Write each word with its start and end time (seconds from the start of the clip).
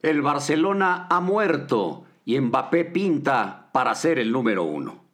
El 0.00 0.22
Barcelona 0.22 1.08
ha 1.10 1.18
muerto 1.18 2.04
y 2.24 2.38
Mbappé 2.38 2.84
pinta 2.84 3.68
para 3.72 3.96
ser 3.96 4.20
el 4.20 4.30
número 4.30 4.62
uno. 4.62 5.08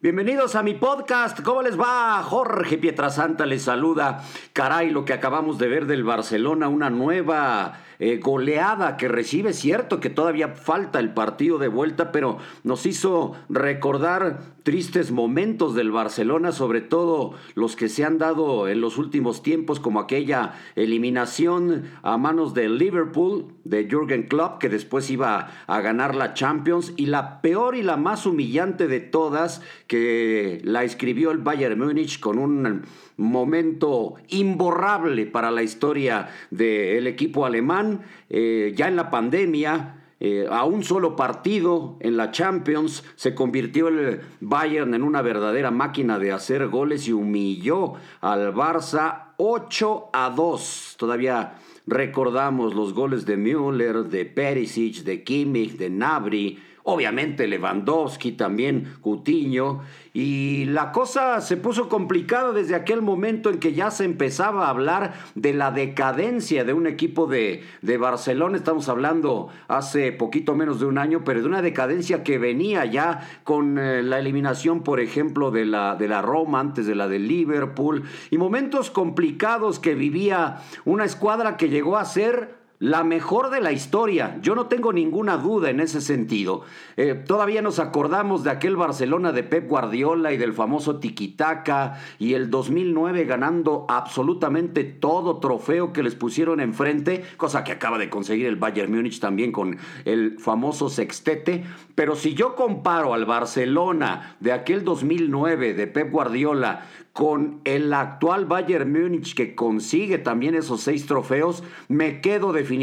Bienvenidos 0.00 0.56
a 0.56 0.64
mi 0.64 0.74
podcast. 0.74 1.40
¿Cómo 1.40 1.62
les 1.62 1.80
va? 1.80 2.20
Jorge 2.24 2.76
Pietrasanta 2.76 3.46
les 3.46 3.62
saluda. 3.62 4.24
Caray, 4.54 4.90
lo 4.90 5.04
que 5.04 5.12
acabamos 5.12 5.58
de 5.58 5.66
ver 5.66 5.86
del 5.86 6.04
Barcelona, 6.04 6.68
una 6.68 6.88
nueva 6.88 7.80
eh, 7.98 8.18
goleada 8.22 8.96
que 8.96 9.08
recibe. 9.08 9.52
Cierto 9.52 9.98
que 9.98 10.10
todavía 10.10 10.50
falta 10.50 11.00
el 11.00 11.12
partido 11.12 11.58
de 11.58 11.66
vuelta, 11.66 12.12
pero 12.12 12.38
nos 12.62 12.86
hizo 12.86 13.32
recordar 13.48 14.54
tristes 14.62 15.10
momentos 15.10 15.74
del 15.74 15.90
Barcelona, 15.90 16.52
sobre 16.52 16.80
todo 16.80 17.34
los 17.56 17.74
que 17.74 17.88
se 17.88 18.04
han 18.04 18.18
dado 18.18 18.68
en 18.68 18.80
los 18.80 18.96
últimos 18.96 19.42
tiempos, 19.42 19.80
como 19.80 19.98
aquella 19.98 20.54
eliminación 20.76 21.90
a 22.02 22.16
manos 22.16 22.54
del 22.54 22.78
Liverpool 22.78 23.54
de 23.64 23.88
Jürgen 23.88 24.28
Klopp, 24.28 24.58
que 24.58 24.68
después 24.68 25.10
iba 25.10 25.50
a 25.66 25.80
ganar 25.80 26.14
la 26.14 26.32
Champions, 26.34 26.92
y 26.96 27.06
la 27.06 27.42
peor 27.42 27.74
y 27.74 27.82
la 27.82 27.96
más 27.96 28.24
humillante 28.24 28.86
de 28.86 29.00
todas, 29.00 29.62
que 29.86 30.60
la 30.62 30.84
escribió 30.84 31.30
el 31.30 31.38
Bayern 31.38 31.78
Múnich 31.78 32.20
con 32.20 32.38
un 32.38 32.84
momento 33.16 34.14
imborrable 34.44 35.26
para 35.26 35.50
la 35.50 35.62
historia 35.62 36.28
del 36.50 37.06
equipo 37.06 37.46
alemán, 37.46 38.02
eh, 38.30 38.72
ya 38.76 38.88
en 38.88 38.96
la 38.96 39.10
pandemia. 39.10 40.00
Eh, 40.20 40.46
a 40.48 40.64
un 40.64 40.84
solo 40.84 41.16
partido 41.16 41.96
en 42.00 42.16
la 42.16 42.30
Champions 42.30 43.04
se 43.16 43.34
convirtió 43.34 43.88
el 43.88 44.20
Bayern 44.40 44.94
en 44.94 45.02
una 45.02 45.20
verdadera 45.22 45.70
máquina 45.70 46.18
de 46.18 46.32
hacer 46.32 46.68
goles 46.68 47.08
y 47.08 47.12
humilló 47.12 47.94
al 48.20 48.54
Barça 48.54 49.34
8 49.36 50.10
a 50.12 50.30
2. 50.30 50.94
Todavía 50.98 51.58
recordamos 51.86 52.74
los 52.74 52.94
goles 52.94 53.26
de 53.26 53.36
Müller, 53.36 54.04
de 54.04 54.24
Perisic, 54.24 55.02
de 55.02 55.24
Kimmich, 55.24 55.76
de 55.76 55.90
Nabri, 55.90 56.58
obviamente 56.84 57.48
Lewandowski, 57.48 58.32
también 58.32 58.94
Cutiño, 59.00 59.80
y 60.12 60.66
la 60.66 60.92
cosa 60.92 61.40
se 61.40 61.56
puso 61.56 61.88
complicada 61.88 62.52
desde 62.52 62.74
aquel 62.74 63.02
momento 63.02 63.50
en 63.50 63.58
que 63.58 63.72
ya 63.72 63.90
se 63.90 64.04
empezaba 64.04 64.66
a 64.66 64.70
hablar 64.70 65.14
de 65.34 65.54
la 65.54 65.70
decadencia 65.70 66.62
de 66.64 66.72
un 66.72 66.86
equipo 66.86 67.26
de, 67.26 67.64
de 67.82 67.96
Barcelona, 67.96 68.58
estamos 68.58 68.88
hablando 68.88 69.48
hace 69.66 70.12
poquito 70.12 70.54
menos 70.54 70.78
de 70.78 70.86
un 70.86 70.98
año, 70.98 71.24
pero 71.24 71.40
de 71.40 71.48
una 71.48 71.62
decadencia 71.62 72.22
que 72.22 72.38
venía 72.38 72.84
ya 72.84 73.28
con 73.44 73.78
eh, 73.78 74.02
la 74.02 74.18
eliminación, 74.18 74.82
por 74.82 75.00
ejemplo, 75.00 75.50
de 75.50 75.64
la, 75.64 75.96
de 75.96 76.06
la 76.06 76.20
Roma 76.20 76.60
antes 76.60 76.86
de 76.86 76.94
la 76.94 77.08
de 77.08 77.18
Liverpool, 77.18 78.04
y 78.30 78.36
momentos 78.36 78.90
complicados 78.90 79.78
que 79.80 79.94
vivía 79.94 80.58
una 80.84 81.06
escuadra 81.06 81.56
que 81.56 81.70
llegó 81.70 81.96
a 81.96 82.04
ser 82.04 82.63
la 82.84 83.02
mejor 83.02 83.48
de 83.48 83.62
la 83.62 83.72
historia. 83.72 84.36
Yo 84.42 84.54
no 84.54 84.66
tengo 84.66 84.92
ninguna 84.92 85.38
duda 85.38 85.70
en 85.70 85.80
ese 85.80 86.02
sentido. 86.02 86.64
Eh, 86.98 87.14
todavía 87.14 87.62
nos 87.62 87.78
acordamos 87.78 88.44
de 88.44 88.50
aquel 88.50 88.76
Barcelona 88.76 89.32
de 89.32 89.42
Pep 89.42 89.66
Guardiola 89.66 90.34
y 90.34 90.36
del 90.36 90.52
famoso 90.52 91.00
Tiquitaca 91.00 91.98
y 92.18 92.34
el 92.34 92.50
2009 92.50 93.24
ganando 93.24 93.86
absolutamente 93.88 94.84
todo 94.84 95.38
trofeo 95.38 95.94
que 95.94 96.02
les 96.02 96.14
pusieron 96.14 96.60
enfrente, 96.60 97.24
cosa 97.38 97.64
que 97.64 97.72
acaba 97.72 97.96
de 97.96 98.10
conseguir 98.10 98.44
el 98.44 98.56
Bayern 98.56 98.94
Múnich 98.94 99.18
también 99.18 99.50
con 99.50 99.78
el 100.04 100.38
famoso 100.38 100.90
sextete. 100.90 101.64
Pero 101.94 102.16
si 102.16 102.34
yo 102.34 102.54
comparo 102.54 103.14
al 103.14 103.24
Barcelona 103.24 104.36
de 104.40 104.52
aquel 104.52 104.84
2009 104.84 105.72
de 105.72 105.86
Pep 105.86 106.12
Guardiola 106.12 106.84
con 107.14 107.60
el 107.64 107.94
actual 107.94 108.44
Bayern 108.44 108.90
Múnich 108.90 109.34
que 109.34 109.54
consigue 109.54 110.18
también 110.18 110.56
esos 110.56 110.80
seis 110.80 111.06
trofeos, 111.06 111.62
me 111.88 112.20
quedo 112.20 112.52
definitivamente 112.52 112.73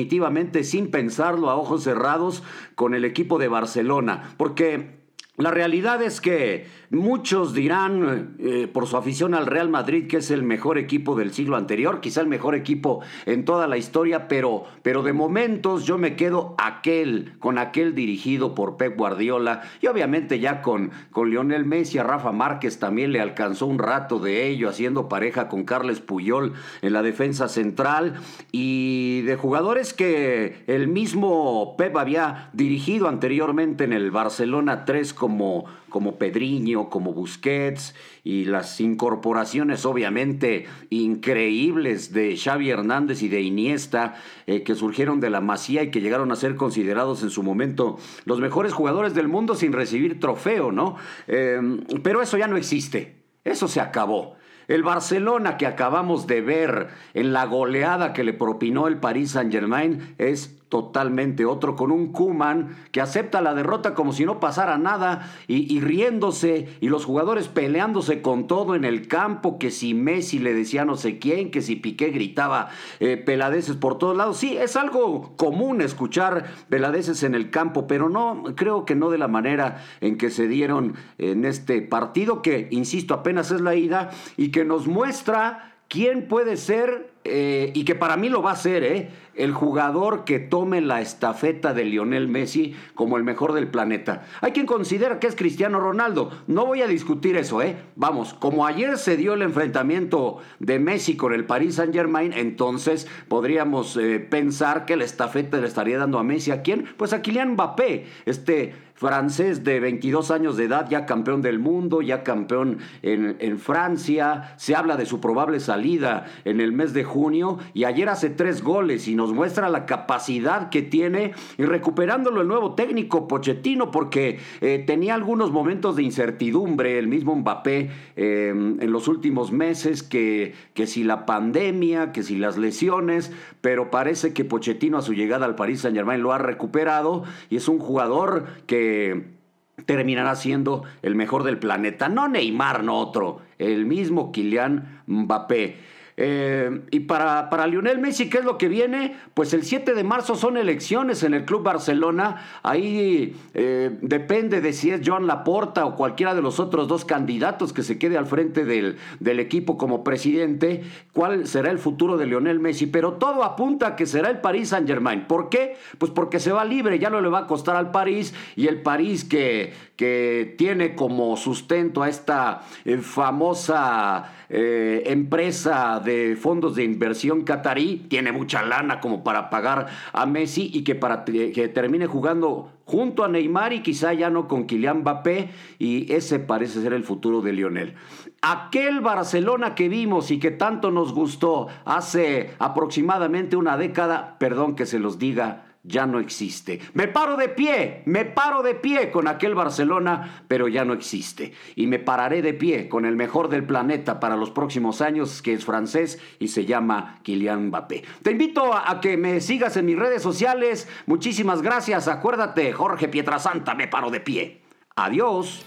sin 0.63 0.91
pensarlo 0.91 1.50
a 1.50 1.56
ojos 1.56 1.84
cerrados 1.84 2.44
con 2.75 2.94
el 2.94 3.06
equipo 3.06 3.40
de 3.40 3.47
Barcelona, 3.47 4.34
porque 4.38 5.00
la 5.41 5.52
realidad 5.52 6.02
es 6.02 6.22
que 6.22 6.68
muchos 6.90 7.53
dirán 7.53 8.35
eh, 8.40 8.68
por 8.72 8.88
su 8.88 8.97
afición 8.97 9.34
al 9.34 9.46
Real 9.46 9.69
Madrid 9.69 10.07
que 10.07 10.18
es 10.18 10.31
el 10.31 10.44
mejor 10.44 10.78
equipo 10.78 11.16
del 11.16 11.34
siglo 11.34 11.57
anterior, 11.57 12.02
quizá 12.02 12.22
el 12.22 12.28
mejor 12.28 12.56
equipo 12.56 13.02
en 13.25 13.46
toda 13.46 13.68
la 13.68 13.78
historia, 13.78 14.28
pero, 14.28 14.66
pero 14.81 15.03
de 15.03 15.13
momentos 15.13 15.85
yo 15.85 15.97
me 15.97 16.16
quedo 16.16 16.56
aquel, 16.57 17.34
con 17.40 17.57
aquel 17.57 17.96
dirigido 17.96 18.56
por 18.56 18.78
Pep 18.78 18.97
Guardiola 18.97 19.62
y 19.81 19.88
obviamente 19.88 20.40
ya 20.40 20.62
con, 20.62 20.91
con 21.12 21.30
Lionel 21.30 21.66
Messi, 21.66 21.97
a 21.97 22.03
Rafa 22.03 22.31
Márquez 22.31 22.80
también 22.80 23.12
le 23.12 23.22
alcanzó 23.22 23.66
un 23.66 23.80
rato 23.80 24.19
de 24.19 24.47
ello 24.47 24.69
haciendo 24.69 25.09
pareja 25.09 25.47
con 25.47 25.63
Carles 25.63 26.00
Puyol 26.00 26.53
en 26.81 26.94
la 26.94 27.01
defensa 27.01 27.47
central. 27.47 28.16
Y 28.51 29.22
de 29.22 29.35
jugadores 29.35 29.94
que 29.94 30.63
el 30.68 30.88
mismo 30.88 31.75
Pep 31.78 31.96
había 31.97 32.50
dirigido 32.53 33.07
anteriormente 33.07 33.84
en 33.84 33.94
el 33.94 34.12
Barcelona 34.12 34.85
3 34.85 35.13
como 35.13 35.31
como, 35.31 35.64
como 35.88 36.18
Pedriño, 36.18 36.90
como 36.90 37.14
Busquets 37.14 37.96
y 38.22 38.44
las 38.44 38.81
incorporaciones 38.81 39.86
obviamente 39.86 40.66
increíbles 40.90 42.12
de 42.12 42.36
Xavi 42.36 42.69
Hernández 42.69 43.24
y 43.24 43.30
de 43.30 43.42
Iniesta 43.42 44.16
eh, 44.46 44.64
que 44.64 44.75
surgieron 44.75 45.22
de 45.22 45.30
la 45.30 45.40
Masía 45.40 45.84
y 45.84 45.90
que 45.90 46.02
llegaron 46.02 46.34
a 46.34 46.36
ser 46.36 46.58
considerados 46.58 47.24
en 47.24 47.30
su 47.30 47.44
momento 47.44 47.97
los 48.25 48.42
mejores 48.42 48.74
jugadores 48.74 49.14
del 49.14 49.30
mundo 49.30 49.56
sin 49.56 49.72
recibir 49.72 50.19
trofeo, 50.19 50.74
¿no? 50.74 50.97
Em, 51.28 51.80
pero 52.03 52.22
eso 52.22 52.38
ya 52.38 52.48
no 52.48 52.58
existe, 52.58 53.16
eso 53.46 53.69
se 53.69 53.80
acabó. 53.80 54.36
El 54.72 54.84
Barcelona 54.84 55.58
que 55.58 55.68
acabamos 55.68 56.28
de 56.28 56.40
ver 56.40 56.88
en 57.14 57.34
la 57.34 57.46
goleada 57.46 58.14
que 58.14 58.24
le 58.24 58.32
propinó 58.32 58.88
el 58.88 59.02
Paris 59.02 59.32
Saint-Germain 59.32 60.16
es 60.18 60.62
totalmente 60.72 61.46
otro, 61.46 61.76
con 61.76 61.92
un 61.92 62.14
Kuman 62.14 62.78
que 62.94 63.02
acepta 63.02 63.42
la 63.42 63.54
derrota 63.54 63.94
como 63.94 64.14
si 64.14 64.24
no 64.24 64.40
pasara 64.40 64.78
nada 64.78 65.30
y, 65.46 65.81
riéndose 65.81 66.70
y 66.80 66.88
los 66.88 67.04
jugadores 67.04 67.50
peleándose 67.50 68.22
con 68.22 68.48
todo 68.48 68.74
en 68.74 68.86
el 68.86 69.10
campo, 69.10 69.60
que 69.60 69.70
si 69.70 69.94
Messi 69.94 70.40
le 70.40 70.54
decía 70.54 70.86
no 70.86 70.96
sé 70.96 71.20
quién, 71.20 71.52
que 71.52 71.62
si 71.62 71.76
Piqué 71.76 72.12
gritaba 72.12 72.70
eh, 73.02 73.18
peladeces 73.18 73.76
por 73.76 73.98
todos 73.98 74.16
lados. 74.16 74.38
Sí, 74.38 74.56
es 74.56 74.78
algo 74.78 75.36
común 75.36 75.81
escuchar 75.81 76.46
peladeces 76.70 77.24
en 77.24 77.36
el 77.36 77.50
campo, 77.50 77.86
pero 77.86 78.08
no, 78.08 78.42
creo 78.56 78.86
que 78.86 78.96
no 78.96 79.10
de 79.10 79.18
la 79.18 79.28
manera 79.28 79.84
en 80.00 80.18
que 80.18 80.30
se 80.30 80.48
dieron 80.48 80.96
en 81.18 81.44
este 81.44 81.81
partido, 81.81 82.42
que, 82.42 82.70
insisto, 82.72 83.14
apenas 83.14 83.52
es 83.52 83.60
la 83.60 83.76
ida 83.76 84.12
y 84.38 84.52
que 84.52 84.61
nos 84.66 84.88
muestra 84.88 85.76
quién 85.88 86.28
puede 86.28 86.58
ser 86.58 87.12
eh, 87.24 87.72
y 87.76 87.84
que 87.86 87.96
para 87.96 88.18
mí 88.18 88.30
lo 88.30 88.42
va 88.42 88.52
a 88.52 88.56
ser, 88.56 88.84
¿eh? 88.84 89.10
El 89.41 89.53
jugador 89.53 90.24
que 90.24 90.38
tome 90.38 90.81
la 90.81 91.02
estafeta 91.02 91.74
de 91.74 91.84
Lionel 91.85 92.28
Messi 92.28 92.75
como 92.94 93.18
el 93.18 93.24
mejor 93.24 93.53
del 93.53 93.68
planeta. 93.68 94.24
Hay 94.40 94.52
quien 94.52 94.68
considera 94.68 95.19
que 95.19 95.25
es 95.25 95.35
Cristiano 95.35 95.79
Ronaldo. 95.79 96.29
No 96.46 96.68
voy 96.68 96.84
a 96.84 96.88
discutir 96.88 97.35
eso, 97.35 97.59
¿eh? 97.63 97.75
Vamos, 97.96 98.35
como 98.35 98.68
ayer 98.68 99.00
se 99.00 99.18
dio 99.18 99.34
el 99.34 99.41
enfrentamiento 99.41 100.38
de 100.59 100.78
Messi 100.78 101.18
con 101.18 101.34
el 101.34 101.46
Paris 101.46 101.75
Saint 101.75 101.91
Germain, 101.91 102.34
entonces 102.34 103.07
podríamos 103.28 103.97
eh, 103.97 104.19
pensar 104.19 104.85
que 104.85 104.96
la 104.96 105.06
estafeta 105.06 105.57
le 105.57 105.66
estaría 105.66 105.97
dando 105.97 106.19
a 106.19 106.24
Messi. 106.24 106.51
¿A 106.51 106.62
quién? 106.62 106.85
Pues 106.97 107.12
a 107.13 107.24
Kylian 107.24 107.53
Mbappé, 107.53 108.06
este 108.28 108.75
francés 109.01 109.63
de 109.63 109.80
22 109.80 110.30
años 110.30 110.57
de 110.57 110.66
edad, 110.66 110.88
ya 110.88 111.07
campeón 111.07 111.41
del 111.41 111.57
mundo, 111.57 112.03
ya 112.03 112.22
campeón 112.22 112.78
en, 113.01 113.35
en 113.40 113.57
Francia. 113.57 114.53
Se 114.57 114.75
habla 114.75 114.96
de 114.96 115.07
su 115.07 115.19
probable 115.19 115.59
salida 115.59 116.28
en 116.46 116.62
el 116.62 116.72
mes 116.72 116.94
de 116.94 117.03
junio 117.03 117.57
y 117.74 117.85
ayer 117.85 118.09
hace 118.09 118.30
tres 118.30 118.62
goles 118.62 119.07
y 119.07 119.16
nos 119.16 119.31
muestra 119.31 119.69
la 119.69 119.86
capacidad 119.86 120.69
que 120.69 120.81
tiene 120.81 121.34
y 121.58 121.64
recuperándolo 121.64 122.42
el 122.42 122.47
nuevo 122.47 122.75
técnico 122.75 123.28
Pochettino 123.28 123.92
porque 123.92 124.40
eh, 124.62 124.84
tenía 124.86 125.14
algunos 125.14 125.52
momentos 125.52 125.96
de 125.96 126.03
incertidumbre 126.03 127.00
el 127.00 127.08
mismo 127.08 127.36
Mbappé 127.36 127.89
eh, 128.16 128.50
en 128.50 128.92
los 128.92 129.07
últimos 129.07 129.51
meses 129.51 130.04
que, 130.04 130.54
que 130.74 130.88
si 130.88 131.04
la 131.04 131.25
pandemia, 131.25 132.12
que 132.12 132.24
si 132.24 132.38
las 132.38 132.57
lesiones, 132.57 133.31
pero 133.62 133.92
parece 133.92 134.33
que 134.33 134.45
Pochettino 134.45 134.98
a 134.98 135.01
su 135.01 135.13
llegada 135.13 135.45
al 135.45 135.56
Paris 135.56 135.81
Saint 135.81 135.95
Germain 135.95 136.22
lo 136.22 136.33
ha 136.33 136.38
recuperado 136.38 137.24
y 137.50 137.57
es 137.57 137.68
un 137.68 137.80
jugador 137.80 138.45
que 138.66 139.42
terminará 139.86 140.36
siendo 140.36 140.83
el 141.01 141.16
mejor 141.16 141.44
del 141.44 141.57
planeta. 141.57 142.10
No 142.10 142.28
Neymar, 142.28 142.83
no 142.83 142.98
otro, 142.98 143.42
el 143.57 143.86
mismo 143.86 144.31
Kylian 144.31 145.04
Mbappé. 145.07 145.78
Eh, 146.23 146.81
y 146.91 147.00
para, 147.00 147.50
para 147.50 147.65
Lionel 147.65 147.97
Messi, 147.97 148.29
¿qué 148.29 148.38
es 148.38 148.45
lo 148.45 148.59
que 148.59 148.68
viene? 148.68 149.15
Pues 149.33 149.56
el 149.56 149.63
7 149.63 149.95
de 149.95 150.03
marzo 150.03 150.35
son 150.35 150.56
elecciones 150.56 151.23
en 151.23 151.33
el 151.33 151.45
Club 151.45 151.63
Barcelona. 151.63 152.59
Ahí 152.62 153.35
eh, 153.56 153.97
depende 154.03 154.62
de 154.62 154.71
si 154.71 154.91
es 154.91 155.01
Joan 155.03 155.25
Laporta 155.25 155.83
o 155.83 155.95
cualquiera 155.95 156.35
de 156.35 156.44
los 156.44 156.59
otros 156.59 156.88
dos 156.88 157.06
candidatos 157.06 157.73
que 157.73 157.81
se 157.81 157.97
quede 157.97 158.19
al 158.19 158.27
frente 158.27 158.65
del, 158.65 158.97
del 159.19 159.39
equipo 159.39 159.79
como 159.79 160.03
presidente, 160.03 160.83
cuál 161.12 161.47
será 161.47 161.71
el 161.71 161.79
futuro 161.79 162.18
de 162.18 162.27
Lionel 162.27 162.59
Messi. 162.59 162.85
Pero 162.85 163.13
todo 163.13 163.44
apunta 163.44 163.88
a 163.88 163.95
que 163.95 164.06
será 164.06 164.29
el 164.29 164.41
Paris 164.41 164.69
Saint 164.69 164.88
Germain. 164.88 165.25
¿Por 165.25 165.50
qué? 165.50 165.75
Pues 165.97 166.12
porque 166.12 166.39
se 166.39 166.51
va 166.51 166.63
libre, 166.65 167.00
ya 167.00 167.09
no 167.09 167.19
le 167.19 167.29
va 167.29 167.39
a 167.39 167.47
costar 167.47 167.75
al 167.75 167.89
París 167.89 168.35
y 168.56 168.68
el 168.68 168.83
París 168.83 169.23
que, 169.23 169.73
que 169.95 170.53
tiene 170.56 170.94
como 170.94 171.35
sustento 171.35 172.03
a 172.03 172.09
esta 172.09 172.62
eh, 172.85 172.97
famosa 172.97 174.35
empresa 174.53 176.01
de 176.03 176.11
fondos 176.40 176.75
de 176.75 176.84
inversión 176.84 177.44
catarí, 177.44 178.06
tiene 178.10 178.31
mucha 178.31 178.63
lana 178.63 179.00
como 179.00 179.24
para 179.24 179.50
pagar 179.50 179.88
a 180.13 180.25
Messi 180.25 180.69
y 180.74 180.84
que 180.84 180.96
para 180.96 181.25
que 181.25 181.72
termine 181.74 182.08
jugando 182.08 182.72
junto 182.86 183.24
a 183.24 183.28
Neymar 183.28 183.74
y 183.74 183.81
quizá 183.81 184.13
ya 184.13 184.30
no 184.30 184.48
con 184.48 184.66
Kylian 184.66 185.00
Mbappé 185.00 185.50
y 185.80 186.12
ese 186.12 186.40
parece 186.40 186.81
ser 186.81 186.94
el 186.94 187.04
futuro 187.04 187.42
de 187.42 187.54
Lionel. 187.54 187.94
Aquel 188.42 189.02
Barcelona 189.02 189.75
que 189.75 189.88
vimos 189.88 190.31
y 190.31 190.40
que 190.40 190.52
tanto 190.52 190.92
nos 190.92 191.13
gustó 191.13 191.68
hace 191.86 192.52
aproximadamente 192.60 193.56
una 193.56 193.78
década, 193.78 194.38
perdón 194.40 194.75
que 194.75 194.86
se 194.86 195.00
los 195.00 195.19
diga, 195.19 195.70
ya 195.83 196.06
no 196.06 196.19
existe. 196.19 196.80
Me 196.94 197.07
paro 197.07 197.38
de 197.38 197.50
pie, 197.50 198.04
me 198.06 198.25
paro 198.25 198.62
de 198.62 198.75
pie 198.75 199.12
con 199.12 199.28
aquel 199.28 199.56
Barcelona, 199.56 200.44
pero 200.48 200.68
ya 200.68 200.86
no 200.86 200.94
existe. 200.94 201.54
Y 201.75 201.88
me 201.88 202.00
pararé 202.00 202.42
de 202.42 202.54
pie 202.54 202.88
con 202.88 203.06
el 203.06 203.16
mejor 203.16 203.50
del 203.50 203.66
planeta 203.66 204.19
para 204.19 204.36
los 204.36 204.51
próximos 204.51 205.01
años, 205.01 205.42
que 205.42 205.54
es 205.54 205.66
francés 205.66 206.19
y 206.39 206.50
se 206.50 206.66
llama 206.66 207.19
Kylian 207.24 207.68
Mbappé. 207.68 208.04
Te 208.22 208.31
invito 208.31 208.74
a, 208.74 209.00
que 209.01 209.18
me 209.18 209.42
sigas 209.42 209.78
en 209.78 209.86
mis 209.86 209.98
redes 209.98 210.22
sociales. 210.22 210.88
Muchísimas 211.06 211.62
gracias. 211.62 212.07
Acuérdate, 212.07 212.72
Jorge 212.74 213.07
Pietrasanta, 213.07 213.74
me 213.74 213.88
paro 213.88 214.10
de 214.12 214.19
pie. 214.19 214.62
Adiós. 214.95 215.66